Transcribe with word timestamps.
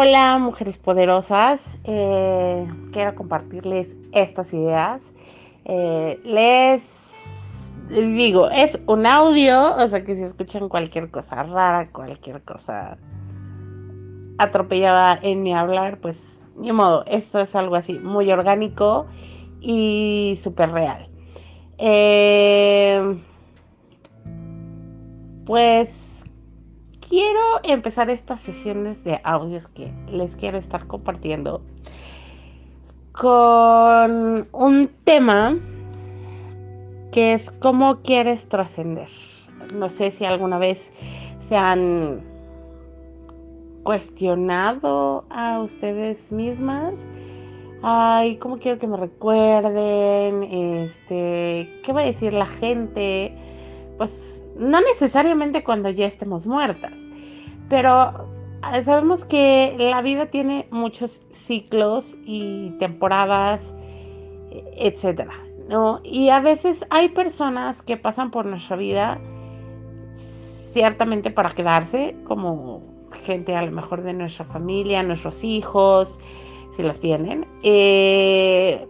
Hola 0.00 0.38
mujeres 0.38 0.78
poderosas, 0.78 1.60
eh, 1.82 2.68
quiero 2.92 3.16
compartirles 3.16 3.96
estas 4.12 4.54
ideas. 4.54 5.02
Eh, 5.64 6.20
les 6.22 6.82
digo, 7.90 8.48
es 8.48 8.78
un 8.86 9.08
audio, 9.08 9.74
o 9.74 9.88
sea 9.88 10.04
que 10.04 10.14
si 10.14 10.22
escuchan 10.22 10.68
cualquier 10.68 11.10
cosa 11.10 11.42
rara, 11.42 11.90
cualquier 11.90 12.44
cosa 12.44 12.96
atropellada 14.38 15.18
en 15.20 15.42
mi 15.42 15.52
hablar, 15.52 15.98
pues 15.98 16.16
ni 16.54 16.70
modo, 16.70 17.02
esto 17.08 17.40
es 17.40 17.52
algo 17.56 17.74
así 17.74 17.94
muy 17.94 18.30
orgánico 18.30 19.06
y 19.60 20.38
súper 20.44 20.70
real. 20.70 21.08
Eh, 21.76 23.20
pues 25.44 26.07
quiero 27.08 27.40
empezar 27.62 28.10
estas 28.10 28.40
sesiones 28.40 29.02
de 29.04 29.20
audios 29.24 29.66
que 29.68 29.92
les 30.10 30.36
quiero 30.36 30.58
estar 30.58 30.86
compartiendo 30.86 31.62
con 33.12 34.48
un 34.52 34.90
tema 35.04 35.56
que 37.10 37.32
es 37.32 37.50
cómo 37.60 38.02
quieres 38.02 38.48
trascender. 38.48 39.08
No 39.72 39.88
sé 39.88 40.10
si 40.10 40.24
alguna 40.24 40.58
vez 40.58 40.92
se 41.48 41.56
han 41.56 42.20
cuestionado 43.82 45.24
a 45.30 45.60
ustedes 45.60 46.30
mismas. 46.30 46.94
Ay, 47.82 48.36
¿cómo 48.36 48.58
quiero 48.58 48.78
que 48.78 48.86
me 48.86 48.96
recuerden? 48.96 50.42
Este, 50.42 51.80
¿qué 51.82 51.92
va 51.92 52.00
a 52.00 52.04
decir 52.04 52.32
la 52.32 52.46
gente? 52.46 53.32
Pues 53.96 54.44
no 54.58 54.80
necesariamente 54.80 55.62
cuando 55.62 55.88
ya 55.88 56.06
estemos 56.06 56.46
muertas, 56.46 56.92
pero 57.68 58.28
eh, 58.72 58.82
sabemos 58.82 59.24
que 59.24 59.74
la 59.78 60.02
vida 60.02 60.26
tiene 60.26 60.66
muchos 60.70 61.22
ciclos 61.30 62.16
y 62.24 62.70
temporadas, 62.78 63.74
etcétera, 64.76 65.34
¿no? 65.68 66.00
Y 66.04 66.30
a 66.30 66.40
veces 66.40 66.84
hay 66.90 67.10
personas 67.10 67.82
que 67.82 67.96
pasan 67.96 68.30
por 68.30 68.46
nuestra 68.46 68.76
vida 68.76 69.20
ciertamente 70.72 71.30
para 71.30 71.50
quedarse, 71.50 72.16
como 72.24 72.82
gente 73.24 73.56
a 73.56 73.62
lo 73.62 73.72
mejor 73.72 74.02
de 74.02 74.12
nuestra 74.12 74.44
familia, 74.44 75.02
nuestros 75.02 75.42
hijos, 75.42 76.18
si 76.76 76.82
los 76.82 77.00
tienen. 77.00 77.46
Eh, 77.62 78.86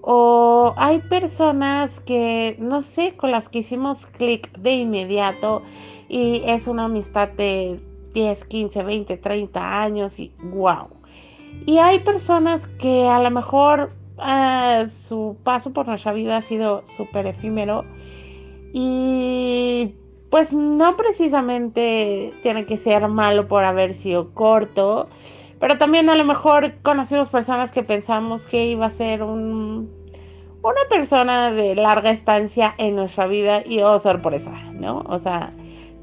o 0.00 0.74
hay 0.76 0.98
personas 0.98 1.98
que, 2.00 2.56
no 2.58 2.82
sé, 2.82 3.16
con 3.16 3.30
las 3.30 3.48
que 3.48 3.60
hicimos 3.60 4.06
clic 4.06 4.52
de 4.58 4.72
inmediato 4.72 5.62
y 6.08 6.42
es 6.44 6.68
una 6.68 6.84
amistad 6.84 7.28
de 7.30 7.80
10, 8.14 8.44
15, 8.44 8.82
20, 8.82 9.16
30 9.16 9.82
años 9.82 10.18
y 10.18 10.32
wow. 10.42 10.88
Y 11.66 11.78
hay 11.78 12.00
personas 12.00 12.66
que 12.78 13.06
a 13.06 13.20
lo 13.20 13.30
mejor 13.30 13.92
ah, 14.18 14.84
su 14.88 15.36
paso 15.44 15.72
por 15.72 15.86
nuestra 15.86 16.12
vida 16.12 16.38
ha 16.38 16.42
sido 16.42 16.84
súper 16.96 17.26
efímero 17.26 17.84
y 18.72 19.94
pues 20.30 20.52
no 20.52 20.96
precisamente 20.96 22.32
tiene 22.42 22.64
que 22.66 22.76
ser 22.76 23.06
malo 23.08 23.46
por 23.46 23.62
haber 23.62 23.94
sido 23.94 24.32
corto 24.34 25.08
pero 25.64 25.78
también 25.78 26.10
a 26.10 26.14
lo 26.14 26.24
mejor 26.24 26.74
conocimos 26.82 27.30
personas 27.30 27.70
que 27.70 27.82
pensamos 27.82 28.44
que 28.44 28.66
iba 28.66 28.84
a 28.84 28.90
ser 28.90 29.22
un, 29.22 29.90
una 30.62 30.80
persona 30.90 31.50
de 31.50 31.74
larga 31.74 32.10
estancia 32.10 32.74
en 32.76 32.96
nuestra 32.96 33.26
vida 33.26 33.62
y 33.64 33.80
oh 33.80 33.98
sorpresa, 33.98 34.52
¿no? 34.72 35.02
O 35.08 35.18
sea, 35.18 35.54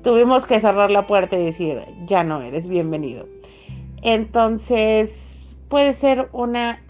tuvimos 0.03 0.45
que 0.45 0.59
cerrar 0.59 0.91
la 0.91 1.07
puerta 1.07 1.37
y 1.37 1.45
decir, 1.45 1.83
ya 2.05 2.23
no 2.23 2.41
eres 2.41 2.67
bienvenido. 2.67 3.27
Entonces, 4.01 5.55
puede 5.69 5.93
ser 5.93 6.29
una 6.31 6.81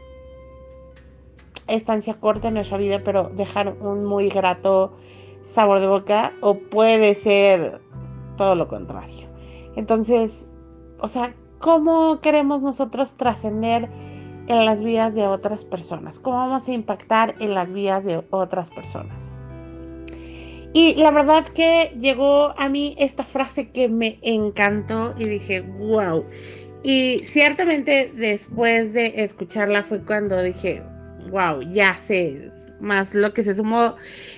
estancia 1.68 2.16
corta 2.16 2.50
en 2.50 2.56
nuestra 2.56 2.78
vida, 2.78 3.02
pero 3.04 3.30
dejar 3.30 3.76
un 3.80 4.06
muy 4.06 4.30
grato 4.30 4.98
sabor 5.46 5.80
de 5.80 5.88
boca, 5.88 6.34
o 6.42 6.56
puede 6.56 7.16
ser 7.16 7.82
todo 8.38 8.56
lo 8.56 8.68
contrario. 8.68 9.28
Entonces, 9.76 10.48
o 11.00 11.08
sea, 11.08 11.34
cómo 11.60 12.20
queremos 12.22 12.62
nosotros 12.62 13.16
trascender 13.18 13.90
en 14.48 14.66
las 14.66 14.82
vidas 14.82 15.14
de 15.16 15.28
otras 15.28 15.66
personas, 15.66 16.20
cómo 16.20 16.38
vamos 16.38 16.68
a 16.68 16.72
impactar 16.72 17.36
en 17.40 17.54
las 17.54 17.72
vidas 17.72 18.04
de 18.04 18.24
otras 18.32 18.70
personas. 18.70 19.31
Y 20.74 20.96
la 20.96 21.12
verdad 21.12 21.48
que 21.50 21.94
llegó 22.00 22.54
a 22.58 22.70
mí 22.70 22.96
esta 22.98 23.26
frase 23.26 23.72
que 23.72 23.90
me 23.90 24.20
encantó 24.22 25.14
y 25.18 25.26
dije, 25.26 25.62
wow. 25.62 26.26
Y 26.84 27.22
ciertamente 27.26 28.12
después 28.16 28.94
de 28.94 29.14
escucharla 29.18 29.84
fue 29.84 30.02
cuando 30.02 30.42
dije, 30.42 30.82
wow, 31.30 31.62
ya 31.62 31.98
sé 32.00 32.52
más 32.80 33.14
lo 33.14 33.34
que 33.34 33.44
se 33.44 33.54
sumó 33.54 33.96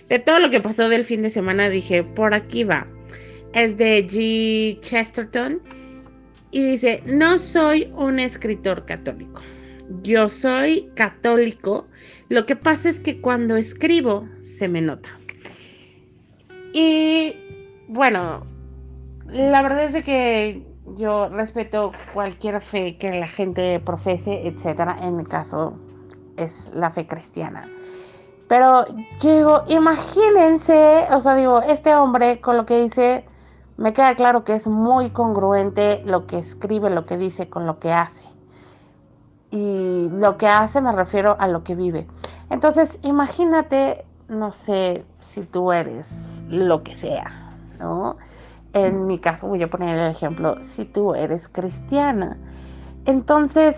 de 0.10 0.20
todo 0.20 0.40
lo 0.40 0.50
que 0.50 0.60
pasó 0.60 0.90
del 0.90 1.06
fin 1.06 1.22
de 1.22 1.30
semana, 1.30 1.70
dije, 1.70 2.04
por 2.04 2.34
aquí 2.34 2.64
va. 2.64 2.88
Es 3.54 3.78
de 3.78 4.06
G. 4.08 4.80
Chesterton 4.82 5.62
y 6.52 6.64
dice, 6.64 7.02
no 7.06 7.40
soy 7.40 7.92
un 7.96 8.20
escritor 8.20 8.86
católico. 8.86 9.42
Yo 10.02 10.30
soy 10.30 10.90
católico. 10.96 11.88
Lo 12.30 12.46
que 12.46 12.56
pasa 12.56 12.90
es 12.90 13.00
que 13.00 13.22
cuando 13.22 13.56
escribo 13.56 14.28
se 14.40 14.68
me 14.68 14.82
nota. 14.82 15.20
Y 16.73 17.35
bueno, 17.88 18.41
la 19.28 19.61
verdad 19.61 19.84
es 19.84 20.03
que 20.03 20.66
yo 20.97 21.29
respeto 21.29 21.91
cualquier 22.13 22.61
fe 22.61 22.97
que 22.97 23.11
la 23.11 23.28
gente 23.28 23.79
profese, 23.79 24.47
etcétera. 24.47 24.97
En 25.01 25.16
mi 25.16 25.25
caso 25.25 25.73
es 26.35 26.51
la 26.73 26.89
fe 26.89 27.06
cristiana. 27.06 27.69
Pero 28.47 28.85
yo 29.22 29.35
digo, 29.38 29.63
imagínense, 29.67 31.06
o 31.11 31.22
sea, 31.22 31.35
digo, 31.35 31.61
este 31.61 31.95
hombre 31.95 32.41
con 32.41 32.57
lo 32.57 32.66
que 32.66 32.81
dice 32.81 33.25
me 33.78 33.94
queda 33.94 34.16
claro 34.16 34.44
que 34.44 34.55
es 34.55 34.67
muy 34.67 35.11
congruente 35.11 36.03
lo 36.05 36.28
que 36.28 36.40
escribe, 36.40 36.90
lo 36.90 37.05
que 37.05 37.17
dice 37.17 37.50
con 37.50 37.66
lo 37.66 37.79
que 37.79 37.91
hace. 37.91 38.22
Y 39.51 40.09
lo 40.09 40.38
que 40.38 40.47
hace 40.47 40.81
me 40.81 40.91
refiero 40.91 41.35
a 41.40 41.47
lo 41.47 41.63
que 41.63 41.75
vive. 41.75 42.07
Entonces, 42.50 42.97
imagínate, 43.03 44.05
no 44.28 44.51
sé 44.51 45.05
si 45.19 45.41
tú 45.44 45.72
eres 45.72 46.33
lo 46.50 46.84
que 46.84 46.96
sea, 46.96 47.56
¿no? 47.80 48.18
En 48.74 49.06
mi 49.06 49.20
caso 49.20 49.48
voy 49.48 49.62
a 49.62 49.70
poner 49.70 49.98
el 49.98 50.12
ejemplo, 50.12 50.64
si 50.64 50.86
tú 50.86 51.14
eres 51.14 51.48
cristiana. 51.48 52.38
Entonces, 53.06 53.78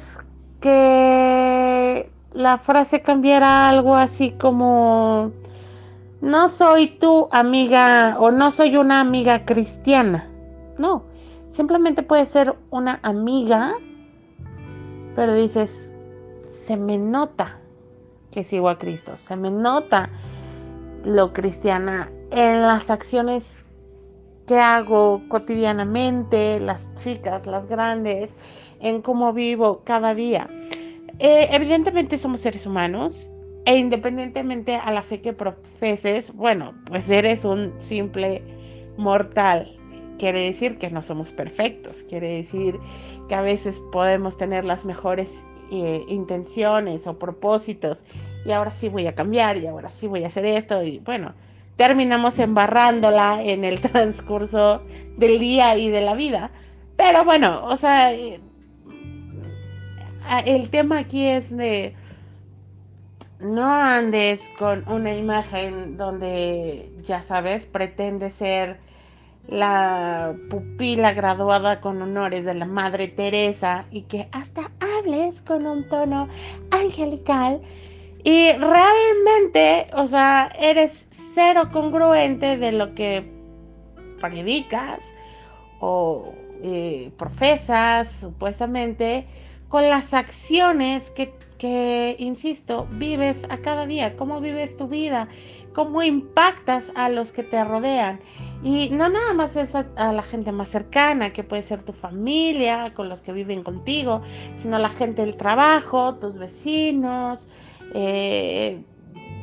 que 0.62 2.10
la 2.34 2.58
frase 2.58 3.02
cambiara 3.02 3.68
algo 3.70 3.96
así 3.96 4.32
como 4.32 5.32
no 6.22 6.50
soy 6.50 6.88
tu 6.98 7.28
amiga 7.32 8.18
o 8.20 8.32
no 8.32 8.52
soy 8.52 8.78
una 8.78 9.00
amiga 9.00 9.46
cristiana. 9.46 10.28
No, 10.78 11.04
simplemente 11.50 12.04
puede 12.04 12.26
ser 12.26 12.56
una 12.72 13.00
amiga, 13.04 13.74
pero 15.16 15.36
dices, 15.36 15.92
se 16.66 16.78
me 16.78 16.98
nota 16.98 17.58
que 18.32 18.44
sigo 18.44 18.70
a 18.70 18.78
Cristo, 18.78 19.16
se 19.18 19.36
me 19.36 19.52
nota 19.52 20.10
lo 21.04 21.32
cristiana 21.32 22.10
en 22.36 22.62
las 22.62 22.90
acciones 22.90 23.66
que 24.46 24.60
hago 24.60 25.22
cotidianamente, 25.30 26.60
las 26.60 26.94
chicas, 26.96 27.48
las 27.48 27.66
grandes, 27.68 28.36
en 28.82 29.02
cómo 29.02 29.32
vivo 29.32 29.84
cada 29.86 30.14
día. 30.14 30.50
Eh, 31.18 31.48
evidentemente 31.52 32.18
somos 32.18 32.42
seres 32.42 32.66
humanos 32.66 33.30
e 33.66 33.78
independientemente 33.78 34.76
a 34.76 34.92
la 34.92 35.02
fe 35.02 35.22
que 35.22 35.32
profeses, 35.32 36.34
bueno, 36.34 36.74
pues 36.88 37.10
eres 37.10 37.46
un 37.46 37.74
simple 37.80 38.44
mortal. 38.98 39.72
Quiere 40.20 40.42
decir 40.42 40.78
que 40.78 40.90
no 40.90 41.02
somos 41.02 41.32
perfectos, 41.32 42.04
quiere 42.10 42.36
decir 42.36 42.78
que 43.30 43.36
a 43.36 43.42
veces 43.42 43.82
podemos 43.94 44.38
tener 44.38 44.66
las 44.66 44.84
mejores 44.84 45.46
eh, 45.72 46.04
intenciones 46.10 47.08
o 47.08 47.18
propósitos 47.18 48.04
y 48.46 48.52
ahora 48.52 48.72
sí 48.72 48.90
voy 48.90 49.08
a 49.08 49.16
cambiar 49.16 49.58
y 49.58 49.68
ahora 49.68 49.90
sí 49.90 50.06
voy 50.06 50.26
a 50.26 50.28
hacer 50.28 50.46
esto 50.46 50.84
y 50.84 51.00
bueno, 51.00 51.34
terminamos 51.78 52.40
embarrándola 52.40 53.42
en 53.44 53.64
el 53.64 53.82
transcurso 53.92 54.82
del 55.18 55.40
día 55.40 55.78
y 55.78 55.90
de 55.90 56.02
la 56.02 56.14
vida. 56.14 56.52
Pero 56.98 57.26
bueno, 57.26 57.66
o 57.66 57.78
sea, 57.78 58.14
eh, 58.14 58.40
el 60.46 60.70
tema 60.70 61.00
aquí 61.00 61.26
es 61.26 61.56
de 61.56 61.96
no 63.40 63.66
andes 63.66 64.50
con 64.58 64.88
una 64.88 65.14
imagen 65.14 65.98
donde, 65.98 66.92
ya 67.02 67.22
sabes, 67.22 67.66
pretende 67.66 68.30
ser 68.32 68.80
la 69.48 70.36
pupila 70.50 71.14
graduada 71.14 71.80
con 71.82 72.02
honores 72.02 72.46
de 72.46 72.56
la 72.56 72.66
Madre 72.66 73.10
Teresa 73.10 73.86
y 73.92 74.04
que 74.04 74.28
hasta 74.32 74.72
hables 74.80 75.42
con 75.42 75.68
un 75.68 75.88
tono 75.88 76.28
angelical 76.72 77.62
y 78.26 78.52
realmente, 78.54 79.88
o 79.94 80.08
sea, 80.08 80.52
eres 80.60 81.08
cero 81.12 81.70
congruente 81.72 82.58
de 82.58 82.72
lo 82.72 82.96
que 82.96 83.24
predicas 84.20 85.04
o 85.80 86.34
eh, 86.64 87.12
profesas, 87.20 88.10
supuestamente, 88.10 89.28
con 89.70 89.88
las 89.88 90.16
acciones 90.16 91.12
que, 91.12 91.36
que, 91.60 92.16
insisto, 92.18 92.88
vives 92.90 93.46
a 93.48 93.58
cada 93.58 93.86
día, 93.86 94.16
cómo 94.16 94.42
vives 94.42 94.76
tu 94.76 94.88
vida, 94.88 95.28
cómo 95.76 96.02
impactas 96.02 96.92
a 96.96 97.10
los 97.10 97.32
que 97.32 97.44
te 97.44 97.64
rodean. 97.64 98.22
Y 98.64 98.90
no 98.90 99.08
nada 99.08 99.34
más 99.34 99.56
es 99.56 99.76
a, 99.76 99.84
la 100.14 100.24
gente 100.24 100.52
más 100.52 100.70
cercana, 100.70 101.32
que 101.32 101.44
puede 101.44 101.62
ser 101.62 101.84
tu 101.84 101.94
familia, 101.94 102.92
con 102.96 103.08
los 103.08 103.22
que 103.22 103.34
viven 103.34 103.62
contigo, 103.62 104.24
sino 104.56 104.80
la 104.80 104.90
gente 104.90 105.22
del 105.22 105.38
trabajo, 105.38 106.16
tus 106.16 106.40
vecinos. 106.40 107.48
Eh, 107.94 108.84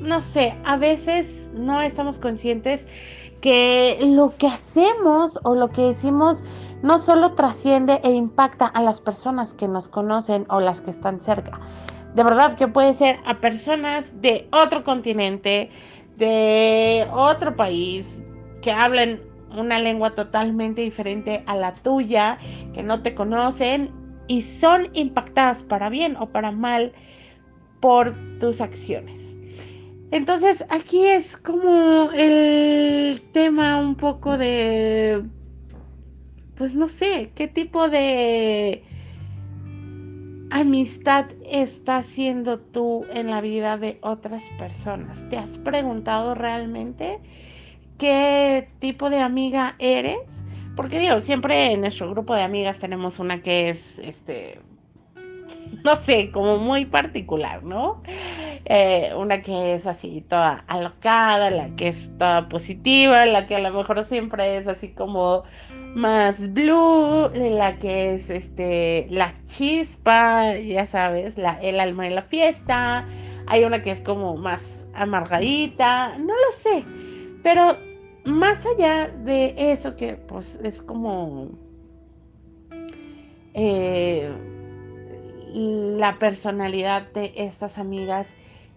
no 0.00 0.22
sé, 0.22 0.54
a 0.64 0.76
veces 0.76 1.50
no 1.54 1.80
estamos 1.80 2.18
conscientes 2.18 2.86
que 3.40 3.98
lo 4.00 4.36
que 4.36 4.48
hacemos 4.48 5.38
o 5.44 5.54
lo 5.54 5.70
que 5.70 5.82
decimos 5.82 6.42
no 6.82 6.98
solo 6.98 7.34
trasciende 7.34 8.00
e 8.02 8.10
impacta 8.10 8.66
a 8.66 8.82
las 8.82 9.00
personas 9.00 9.52
que 9.54 9.68
nos 9.68 9.88
conocen 9.88 10.46
o 10.48 10.60
las 10.60 10.80
que 10.80 10.90
están 10.90 11.20
cerca. 11.20 11.60
De 12.14 12.24
verdad 12.24 12.56
que 12.56 12.68
puede 12.68 12.94
ser 12.94 13.20
a 13.24 13.40
personas 13.40 14.12
de 14.20 14.48
otro 14.52 14.84
continente, 14.84 15.70
de 16.16 17.06
otro 17.12 17.56
país, 17.56 18.22
que 18.60 18.72
hablan 18.72 19.20
una 19.56 19.78
lengua 19.78 20.14
totalmente 20.14 20.82
diferente 20.82 21.42
a 21.46 21.56
la 21.56 21.74
tuya, 21.74 22.38
que 22.74 22.82
no 22.82 23.02
te 23.02 23.14
conocen 23.14 23.90
y 24.26 24.42
son 24.42 24.88
impactadas 24.92 25.62
para 25.62 25.88
bien 25.88 26.16
o 26.16 26.26
para 26.26 26.50
mal 26.50 26.92
por 27.82 28.14
tus 28.38 28.62
acciones. 28.62 29.36
Entonces 30.10 30.64
aquí 30.70 31.04
es 31.04 31.36
como 31.36 32.10
el 32.12 33.20
tema 33.32 33.78
un 33.78 33.96
poco 33.96 34.38
de 34.38 35.22
pues 36.56 36.74
no 36.74 36.86
sé, 36.86 37.32
qué 37.34 37.48
tipo 37.48 37.88
de 37.88 38.84
amistad 40.50 41.26
estás 41.44 42.06
haciendo 42.06 42.60
tú 42.60 43.04
en 43.12 43.30
la 43.30 43.40
vida 43.40 43.78
de 43.78 43.98
otras 44.02 44.48
personas. 44.58 45.28
¿Te 45.28 45.38
has 45.38 45.58
preguntado 45.58 46.34
realmente 46.36 47.18
qué 47.98 48.68
tipo 48.78 49.10
de 49.10 49.18
amiga 49.18 49.74
eres? 49.80 50.44
Porque 50.76 50.98
digo, 51.00 51.18
siempre 51.20 51.72
en 51.72 51.80
nuestro 51.80 52.10
grupo 52.10 52.34
de 52.34 52.42
amigas 52.42 52.78
tenemos 52.78 53.18
una 53.18 53.42
que 53.42 53.70
es, 53.70 53.98
este, 53.98 54.60
no 55.84 55.96
sé, 55.96 56.30
como 56.30 56.58
muy 56.58 56.86
particular, 56.86 57.62
¿no? 57.62 58.02
Eh, 58.64 59.12
una 59.16 59.42
que 59.42 59.74
es 59.74 59.86
así 59.86 60.24
toda 60.28 60.64
alocada, 60.68 61.50
la 61.50 61.74
que 61.76 61.88
es 61.88 62.10
toda 62.18 62.48
positiva, 62.48 63.26
la 63.26 63.46
que 63.46 63.56
a 63.56 63.58
lo 63.58 63.72
mejor 63.72 64.04
siempre 64.04 64.56
es 64.58 64.68
así 64.68 64.90
como 64.90 65.42
más 65.94 66.52
blue, 66.52 67.30
la 67.34 67.78
que 67.78 68.14
es 68.14 68.30
este 68.30 69.06
la 69.10 69.34
chispa, 69.48 70.56
ya 70.56 70.86
sabes, 70.86 71.36
la, 71.36 71.58
el 71.60 71.80
alma 71.80 72.04
de 72.04 72.10
la 72.10 72.22
fiesta. 72.22 73.06
Hay 73.46 73.64
una 73.64 73.82
que 73.82 73.90
es 73.90 74.00
como 74.00 74.36
más 74.36 74.62
amargadita, 74.94 76.16
no 76.18 76.34
lo 76.34 76.52
sé, 76.56 76.84
pero 77.42 77.76
más 78.24 78.64
allá 78.64 79.08
de 79.08 79.54
eso 79.56 79.96
que 79.96 80.14
pues 80.14 80.58
es 80.62 80.80
como 80.82 81.50
eh, 83.54 84.32
la 85.54 86.18
personalidad 86.18 87.10
de 87.12 87.32
estas 87.36 87.78
amigas 87.78 88.32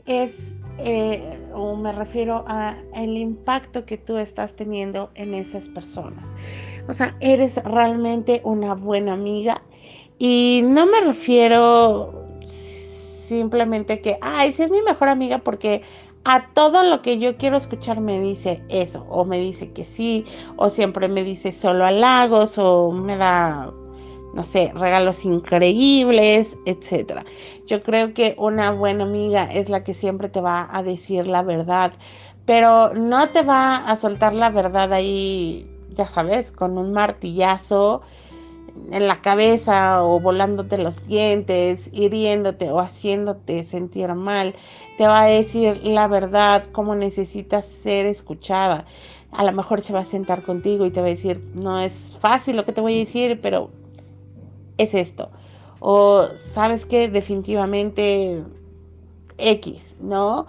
es 0.06 0.58
eh, 0.78 1.40
o 1.54 1.76
me 1.76 1.92
refiero 1.94 2.44
a 2.48 2.76
el 2.94 3.18
impacto 3.18 3.86
que 3.86 3.98
tú 3.98 4.18
estás 4.18 4.56
teniendo 4.56 5.10
en 5.16 5.34
esas 5.34 5.70
personas. 5.70 6.36
O 6.88 6.94
sea, 6.94 7.16
eres 7.20 7.58
realmente 7.64 8.42
una 8.44 8.76
buena 8.76 9.14
amiga 9.14 9.62
y 10.20 10.62
no 10.64 10.86
me 10.86 11.02
refiero 11.02 12.26
simplemente 13.28 14.02
que, 14.02 14.18
ay, 14.22 14.54
si 14.54 14.64
es 14.64 14.70
mi 14.70 14.82
mejor 14.82 15.10
amiga 15.10 15.40
porque 15.40 15.82
a 16.26 16.54
todo 16.54 16.84
lo 16.84 17.02
que 17.02 17.20
yo 17.20 17.38
quiero 17.38 17.58
escuchar 17.58 18.02
me 18.02 18.20
dice 18.20 18.62
eso, 18.68 19.06
o 19.10 19.26
me 19.26 19.40
dice 19.40 19.72
que 19.72 19.86
sí, 19.86 20.26
o 20.58 20.70
siempre 20.70 21.08
me 21.08 21.24
dice 21.24 21.52
solo 21.52 21.86
halagos, 21.86 22.58
o 22.58 22.92
me 22.92 23.16
da 23.16 23.72
no 24.36 24.44
sé, 24.44 24.72
regalos 24.76 25.24
increíbles, 25.24 26.58
etcétera. 26.66 27.26
Yo 27.68 27.82
creo 27.82 28.14
que 28.14 28.36
una 28.38 28.72
buena 28.72 29.06
amiga 29.06 29.46
es 29.46 29.70
la 29.70 29.84
que 29.84 29.94
siempre 29.94 30.28
te 30.28 30.42
va 30.42 30.68
a 30.72 30.84
decir 30.84 31.26
la 31.26 31.42
verdad, 31.42 31.94
pero 32.46 32.94
no 32.94 33.30
te 33.30 33.42
va 33.42 33.78
a 33.78 33.96
soltar 33.96 34.34
la 34.34 34.50
verdad 34.50 34.92
ahí, 34.92 35.66
ya 35.94 36.06
sabes, 36.08 36.52
con 36.52 36.78
un 36.78 36.92
martillazo 36.92 38.02
en 38.92 39.08
la 39.08 39.22
cabeza 39.22 40.04
o 40.04 40.20
volándote 40.20 40.78
los 40.78 41.08
dientes, 41.08 41.90
hiriéndote 41.94 42.70
o 42.72 42.82
haciéndote 42.82 43.64
sentir 43.64 44.14
mal. 44.16 44.54
Te 44.98 45.08
va 45.08 45.22
a 45.22 45.28
decir 45.28 45.80
la 45.86 46.08
verdad, 46.08 46.66
cómo 46.74 46.94
necesitas 46.94 47.66
ser 47.84 48.06
escuchada. 48.06 48.86
A 49.32 49.46
lo 49.46 49.54
mejor 49.54 49.82
se 49.82 49.94
va 49.94 50.02
a 50.02 50.06
sentar 50.06 50.44
contigo 50.44 50.86
y 50.86 50.92
te 50.92 51.00
va 51.00 51.08
a 51.08 51.12
decir, 51.12 51.42
no 51.54 51.80
es 51.80 52.18
fácil 52.20 52.58
lo 52.58 52.66
que 52.66 52.74
te 52.74 52.82
voy 52.82 52.96
a 52.96 53.00
decir, 53.00 53.40
pero 53.42 53.70
es 54.78 54.94
esto. 54.94 55.30
O 55.80 56.28
sabes 56.54 56.86
que 56.86 57.10
definitivamente 57.10 58.44
X, 59.38 59.98
¿no? 60.00 60.48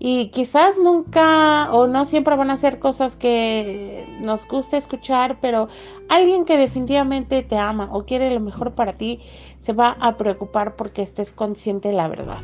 Y 0.00 0.28
quizás 0.28 0.78
nunca 0.78 1.72
o 1.72 1.88
no 1.88 2.04
siempre 2.04 2.36
van 2.36 2.52
a 2.52 2.56
ser 2.56 2.78
cosas 2.78 3.16
que 3.16 4.06
nos 4.20 4.46
guste 4.46 4.76
escuchar, 4.76 5.38
pero 5.40 5.68
alguien 6.08 6.44
que 6.44 6.56
definitivamente 6.56 7.42
te 7.42 7.56
ama 7.56 7.88
o 7.92 8.04
quiere 8.04 8.30
lo 8.30 8.38
mejor 8.38 8.74
para 8.74 8.92
ti 8.92 9.20
se 9.58 9.72
va 9.72 9.96
a 10.00 10.16
preocupar 10.16 10.76
porque 10.76 11.02
estés 11.02 11.32
consciente 11.32 11.88
de 11.88 11.94
la 11.94 12.06
verdad, 12.06 12.38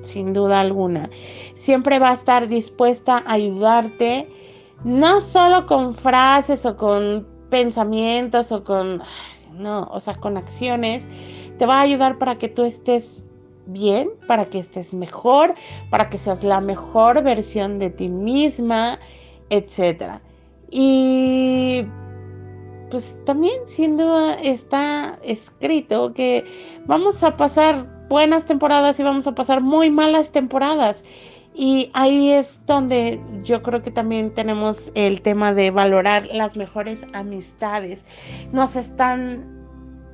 sin 0.00 0.32
duda 0.32 0.60
alguna. 0.60 1.10
Siempre 1.56 1.98
va 1.98 2.10
a 2.10 2.14
estar 2.14 2.48
dispuesta 2.48 3.22
a 3.26 3.32
ayudarte, 3.34 4.30
no 4.82 5.20
solo 5.20 5.66
con 5.66 5.96
frases 5.96 6.64
o 6.64 6.78
con 6.78 7.26
pensamientos 7.50 8.52
o 8.52 8.64
con 8.64 9.02
no, 9.56 9.84
o 9.90 10.00
sea, 10.00 10.14
con 10.14 10.36
acciones, 10.36 11.08
te 11.58 11.66
va 11.66 11.76
a 11.76 11.82
ayudar 11.82 12.18
para 12.18 12.36
que 12.38 12.48
tú 12.48 12.64
estés 12.64 13.22
bien, 13.66 14.10
para 14.26 14.46
que 14.46 14.60
estés 14.60 14.94
mejor, 14.94 15.54
para 15.90 16.08
que 16.08 16.18
seas 16.18 16.44
la 16.44 16.60
mejor 16.60 17.22
versión 17.22 17.78
de 17.78 17.90
ti 17.90 18.08
misma, 18.08 18.98
etcétera. 19.50 20.20
Y 20.70 21.84
pues 22.90 23.16
también 23.24 23.60
sin 23.66 23.96
duda 23.96 24.34
está 24.34 25.18
escrito 25.22 26.12
que 26.12 26.44
vamos 26.86 27.22
a 27.22 27.36
pasar 27.36 27.86
buenas 28.08 28.46
temporadas 28.46 28.98
y 29.00 29.02
vamos 29.02 29.26
a 29.26 29.34
pasar 29.34 29.60
muy 29.60 29.90
malas 29.90 30.30
temporadas. 30.30 31.02
Y 31.58 31.90
ahí 31.94 32.32
es 32.32 32.60
donde 32.66 33.18
yo 33.42 33.62
creo 33.62 33.80
que 33.80 33.90
también 33.90 34.34
tenemos 34.34 34.90
el 34.94 35.22
tema 35.22 35.54
de 35.54 35.70
valorar 35.70 36.26
las 36.26 36.54
mejores 36.54 37.06
amistades. 37.14 38.04
Nos 38.52 38.76
están 38.76 39.56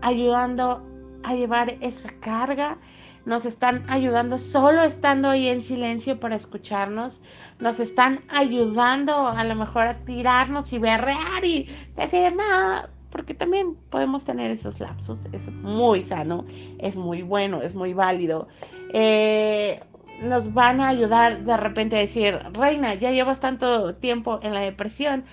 ayudando 0.02 0.86
a 1.24 1.34
llevar 1.34 1.78
esa 1.80 2.10
carga, 2.20 2.78
nos 3.24 3.44
están 3.44 3.84
ayudando 3.88 4.38
solo 4.38 4.84
estando 4.84 5.30
ahí 5.30 5.48
en 5.48 5.62
silencio 5.62 6.20
para 6.20 6.36
escucharnos, 6.36 7.20
nos 7.58 7.80
están 7.80 8.20
ayudando 8.28 9.26
a 9.26 9.42
lo 9.42 9.56
mejor 9.56 9.88
a 9.88 10.04
tirarnos 10.04 10.72
y 10.72 10.78
berrear 10.78 11.44
y 11.44 11.68
decir 11.96 12.36
nada, 12.36 12.88
porque 13.10 13.34
también 13.34 13.74
podemos 13.90 14.22
tener 14.22 14.52
esos 14.52 14.78
lapsos, 14.78 15.26
es 15.32 15.50
muy 15.50 16.04
sano, 16.04 16.44
es 16.78 16.94
muy 16.94 17.22
bueno, 17.22 17.62
es 17.62 17.74
muy 17.74 17.94
válido. 17.94 18.46
Eh, 18.92 19.80
nos 20.22 20.52
van 20.52 20.80
a 20.80 20.88
ayudar 20.88 21.44
de 21.44 21.56
repente 21.56 21.96
a 21.96 22.00
decir, 22.00 22.38
Reina, 22.52 22.94
ya 22.94 23.10
llevas 23.10 23.40
tanto 23.40 23.94
tiempo 23.96 24.40
en 24.42 24.54
la 24.54 24.60
depresión, 24.60 25.24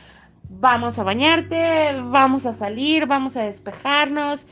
vamos 0.49 0.97
a 0.97 1.03
bañarte, 1.03 1.95
vamos 2.01 2.45
a 2.45 2.53
salir, 2.53 3.05
vamos 3.05 3.37
a 3.37 3.43
despejarnos 3.43 4.47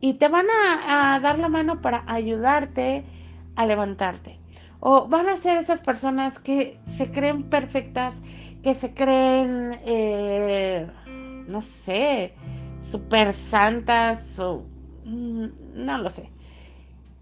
y 0.00 0.14
te 0.14 0.28
van 0.28 0.46
a, 0.50 1.18
dar 1.20 1.38
la 1.38 1.48
mano 1.48 1.80
para 1.80 2.04
ayudarte 2.06 3.04
a 3.56 3.66
levantarte. 3.66 4.38
O 4.80 5.08
van 5.08 5.28
a 5.28 5.36
ser 5.36 5.56
esas 5.56 5.80
personas 5.80 6.38
que 6.38 6.78
se 6.86 7.10
creen 7.10 7.44
perfectas, 7.44 8.20
que 8.62 8.74
se 8.74 8.94
creen, 8.94 9.72
eh, 9.84 10.86
no 11.48 11.62
sé, 11.62 12.34
super 12.80 13.32
santas 13.32 14.38
o 14.38 14.64
mm, 15.04 15.46
no 15.74 15.98
lo 15.98 16.10
sé. 16.10 16.30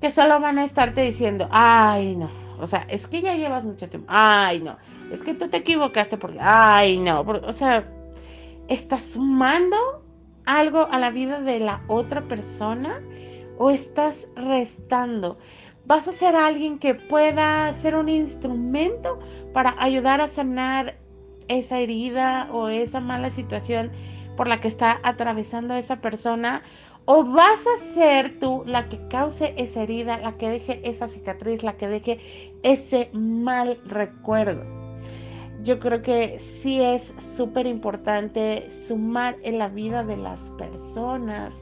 Que 0.01 0.11
solo 0.11 0.39
van 0.41 0.59
a 0.59 0.65
estarte 0.65 1.01
diciendo, 1.01 1.49
ay 1.51 2.17
no, 2.17 2.29
o 2.61 2.67
sea, 2.67 2.87
es 2.89 3.07
que 3.07 3.23
ya 3.23 3.35
llevas 3.35 3.65
mucho 3.65 3.89
tiempo. 3.89 4.07
Ay, 4.11 4.61
no. 4.61 4.77
Es 5.11 5.23
que 5.23 5.35
tú 5.35 5.49
te 5.49 5.59
equivocaste 5.59 6.17
porque, 6.17 6.39
ay, 6.41 6.99
no. 6.99 7.21
o 7.21 7.53
sea, 7.53 7.89
¿estás 8.69 9.03
sumando 9.03 9.77
algo 10.45 10.87
a 10.91 10.99
la 10.99 11.11
vida 11.11 11.41
de 11.41 11.61
la 11.61 11.83
otra 11.89 12.27
persona 12.29 13.01
o 13.59 13.71
estás 13.71 14.29
restando? 14.37 15.39
¿Vas 15.85 16.09
a 16.09 16.13
ser 16.13 16.35
alguien 16.35 16.79
que 16.79 16.95
pueda 16.95 17.73
ser 17.73 17.95
un 17.95 18.09
instrumento 18.09 19.21
para 19.53 19.77
ayudar 19.79 20.21
a 20.21 20.27
sanar 20.27 20.99
esa 21.49 21.79
herida 21.79 22.49
o 22.53 22.69
esa 22.69 23.01
mala 23.01 23.31
situación 23.31 23.93
por 24.37 24.49
la 24.49 24.61
que 24.61 24.69
está 24.69 25.01
atravesando 25.03 25.75
esa 25.75 26.01
persona 26.01 26.63
o 27.07 27.25
vas 27.25 27.61
a 27.67 27.95
ser 27.95 28.39
tú 28.41 28.63
la 28.67 28.89
que 28.89 28.99
cause 29.09 29.55
esa 29.57 29.83
herida, 29.83 30.19
la 30.19 30.37
que 30.37 30.49
deje 30.49 30.89
esa 30.89 31.09
cicatriz, 31.09 31.63
la 31.63 31.77
que 31.77 31.89
deje 31.89 32.53
ese 32.63 33.11
mal 33.13 33.79
recuerdo. 33.85 34.65
Yo 35.63 35.79
creo 35.79 36.03
que 36.03 36.39
sí 36.39 36.81
es 36.81 37.15
súper 37.37 37.67
importante 37.67 38.71
sumar 38.71 39.37
en 39.43 39.59
la 39.59 39.69
vida 39.69 40.05
de 40.05 40.17
las 40.17 40.51
personas. 40.51 41.55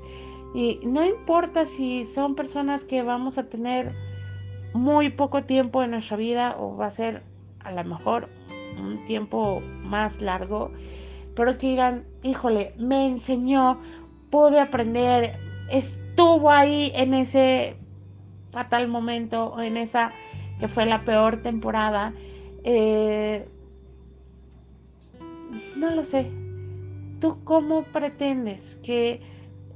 Y 0.54 0.80
no 0.82 1.04
importa 1.04 1.66
si 1.66 2.06
son 2.06 2.34
personas 2.34 2.84
que 2.84 3.02
vamos 3.02 3.38
a 3.38 3.48
tener 3.48 3.92
muy 4.72 5.10
poco 5.10 5.44
tiempo 5.44 5.82
en 5.82 5.92
nuestra 5.92 6.16
vida 6.16 6.56
o 6.58 6.76
va 6.76 6.86
a 6.86 6.90
ser 6.90 7.22
a 7.60 7.72
lo 7.72 7.84
mejor 7.84 8.28
un 8.78 9.04
tiempo 9.04 9.60
más 9.82 10.20
largo, 10.20 10.70
pero 11.34 11.58
que 11.58 11.68
digan, 11.68 12.04
híjole, 12.22 12.74
me 12.76 13.06
enseñó 13.06 13.80
pude 14.34 14.58
aprender, 14.58 15.36
estuvo 15.70 16.50
ahí 16.50 16.90
en 16.96 17.14
ese 17.14 17.76
fatal 18.50 18.88
momento, 18.88 19.62
en 19.62 19.76
esa 19.76 20.10
que 20.58 20.66
fue 20.66 20.86
la 20.86 21.04
peor 21.04 21.40
temporada. 21.40 22.12
Eh, 22.64 23.46
no 25.76 25.90
lo 25.90 26.02
sé. 26.02 26.32
¿Tú 27.20 27.44
cómo 27.44 27.84
pretendes 27.84 28.76
que 28.82 29.20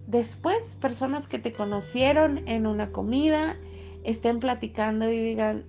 después 0.09 0.77
personas 0.81 1.29
que 1.29 1.39
te 1.39 1.53
conocieron 1.53 2.49
en 2.49 2.67
una 2.67 2.91
comida 2.91 3.57
estén 4.03 4.41
platicando 4.41 5.09
y 5.09 5.21
digan, 5.21 5.67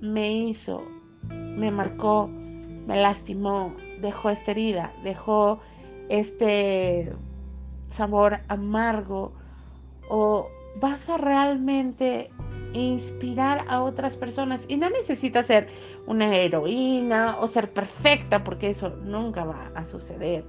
me 0.00 0.32
hizo, 0.32 0.82
me 1.28 1.70
marcó, 1.70 2.28
me 2.28 2.96
lastimó, 2.96 3.76
dejó 4.00 4.30
esta 4.30 4.52
herida, 4.52 4.94
dejó 5.04 5.60
este 6.08 7.12
sabor 7.90 8.40
amargo 8.48 9.32
o 10.08 10.48
vas 10.80 11.08
a 11.08 11.16
realmente 11.16 12.30
inspirar 12.72 13.64
a 13.68 13.82
otras 13.82 14.16
personas 14.16 14.64
y 14.68 14.76
no 14.76 14.90
necesitas 14.90 15.46
ser 15.46 15.68
una 16.06 16.36
heroína 16.36 17.36
o 17.38 17.46
ser 17.46 17.72
perfecta 17.72 18.42
porque 18.42 18.70
eso 18.70 18.90
nunca 18.90 19.44
va 19.44 19.70
a 19.74 19.84
suceder. 19.84 20.44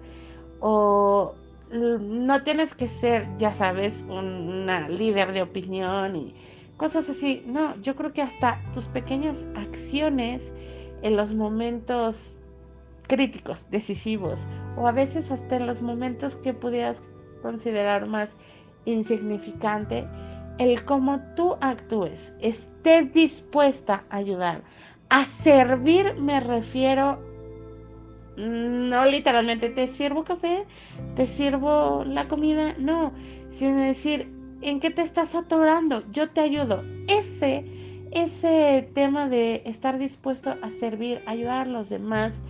O 0.60 1.36
no 1.72 2.44
tienes 2.44 2.76
que 2.76 2.88
ser 2.88 3.28
ya 3.38 3.54
sabes 3.54 4.04
una 4.08 4.88
líder 4.88 5.34
de 5.34 5.42
opinión 5.42 6.16
y 6.16 6.36
cosas 6.78 7.10
así. 7.10 7.44
No 7.46 7.80
yo 7.82 7.96
creo 7.96 8.12
que 8.12 8.22
hasta 8.22 8.60
tus 8.74 8.88
pequeñas 8.88 9.46
acciones 9.56 10.52
en 11.02 11.16
los 11.16 11.34
momentos 11.34 12.38
críticos 13.08 13.64
decisivos 13.70 14.40
o 14.78 14.88
a 14.88 14.92
veces 14.92 15.30
hasta 15.30 15.58
en 15.58 15.68
los 15.68 15.82
momentos 15.82 16.36
que 16.38 16.54
pudieras 16.54 17.02
considerar 17.46 18.08
más 18.08 18.36
insignificante, 18.86 20.08
el 20.58 20.84
cómo 20.84 21.20
tú 21.36 21.56
actúes, 21.62 22.34
estés 22.42 23.14
dispuesta 23.14 24.04
a 24.10 24.18
ayudar. 24.18 24.64
A 25.10 25.26
servir 25.26 26.16
me 26.16 26.40
refiero, 26.40 27.20
no 28.36 29.06
literalmente 29.06 29.70
te 29.70 29.88
sirvo 29.90 30.24
café, 30.24 30.66
te 31.16 31.28
sirvo 31.28 32.04
la 32.04 32.28
comida, 32.28 32.74
no, 32.80 33.12
sino 33.52 33.78
decir, 33.78 34.28
¿en 34.62 34.80
qué 34.80 34.90
te 34.90 35.04
estás 35.04 35.36
atorando? 35.36 36.04
Yo 36.12 36.32
te 36.32 36.42
ayudo. 36.42 36.84
Ese, 37.08 37.64
ese 38.10 38.90
tema 38.96 39.30
de 39.30 39.62
estar 39.66 40.00
dispuesto 40.00 40.56
a 40.64 40.72
servir, 40.72 41.22
ayudar 41.28 41.68
a 41.68 41.70
los 41.70 41.90
demás, 41.90 42.42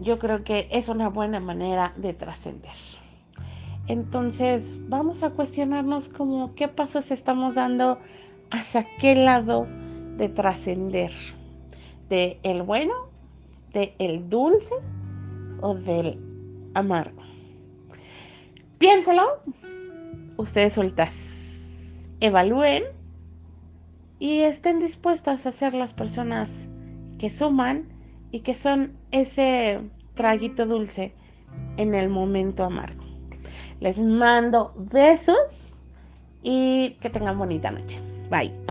yo 0.00 0.18
creo 0.18 0.42
que 0.42 0.66
es 0.72 0.88
una 0.88 1.08
buena 1.08 1.38
manera 1.38 1.92
de 1.96 2.14
trascender. 2.14 2.74
Entonces 3.88 4.76
vamos 4.88 5.22
a 5.22 5.30
cuestionarnos 5.30 6.10
como 6.10 6.54
qué 6.54 6.68
pasos 6.68 7.10
estamos 7.10 7.54
dando 7.54 7.98
hacia 8.50 8.86
qué 9.00 9.14
lado 9.14 9.66
de 10.18 10.28
trascender, 10.28 11.10
de 12.10 12.38
el 12.42 12.62
bueno, 12.62 12.92
de 13.72 13.94
el 13.98 14.28
dulce 14.28 14.74
o 15.62 15.74
del 15.74 16.18
amargo. 16.74 17.22
Piénselo, 18.76 19.40
ustedes 20.36 20.74
sueltas, 20.74 21.16
evalúen 22.20 22.84
y 24.18 24.40
estén 24.40 24.80
dispuestas 24.80 25.46
a 25.46 25.52
ser 25.52 25.74
las 25.74 25.94
personas 25.94 26.68
que 27.18 27.30
suman 27.30 27.88
y 28.32 28.40
que 28.40 28.52
son 28.52 28.98
ese 29.12 29.80
traguito 30.14 30.66
dulce 30.66 31.14
en 31.78 31.94
el 31.94 32.10
momento 32.10 32.64
amargo. 32.64 33.07
Les 33.80 33.98
mando 33.98 34.72
besos 34.76 35.68
y 36.42 36.96
que 37.00 37.10
tengan 37.10 37.38
bonita 37.38 37.70
noche. 37.70 38.00
Bye. 38.30 38.67